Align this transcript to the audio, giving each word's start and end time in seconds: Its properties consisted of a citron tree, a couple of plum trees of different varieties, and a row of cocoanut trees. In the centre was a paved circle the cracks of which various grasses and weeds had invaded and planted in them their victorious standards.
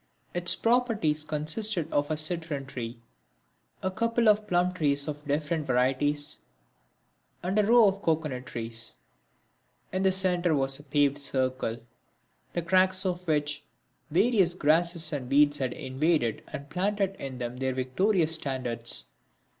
Its 0.33 0.55
properties 0.55 1.23
consisted 1.23 1.87
of 1.93 2.09
a 2.09 2.17
citron 2.17 2.65
tree, 2.65 2.97
a 3.83 3.91
couple 3.91 4.27
of 4.27 4.47
plum 4.47 4.73
trees 4.73 5.07
of 5.07 5.23
different 5.27 5.67
varieties, 5.67 6.39
and 7.43 7.59
a 7.59 7.63
row 7.63 7.85
of 7.87 8.01
cocoanut 8.01 8.47
trees. 8.47 8.95
In 9.93 10.01
the 10.01 10.11
centre 10.11 10.55
was 10.55 10.79
a 10.79 10.83
paved 10.83 11.19
circle 11.19 11.77
the 12.53 12.63
cracks 12.63 13.05
of 13.05 13.27
which 13.27 13.63
various 14.09 14.55
grasses 14.55 15.13
and 15.13 15.29
weeds 15.29 15.59
had 15.59 15.71
invaded 15.73 16.43
and 16.47 16.71
planted 16.71 17.15
in 17.19 17.37
them 17.37 17.57
their 17.57 17.73
victorious 17.75 18.33
standards. 18.33 19.05